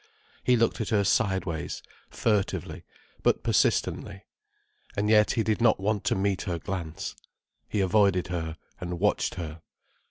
[0.43, 2.85] He looked at her sideways, furtively,
[3.21, 4.23] but persistently.
[4.97, 7.15] And yet he did not want to meet her glance.
[7.69, 9.61] He avoided her, and watched her.